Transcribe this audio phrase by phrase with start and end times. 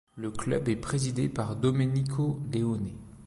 [0.15, 2.89] Le club est présidé par Domenico Leone.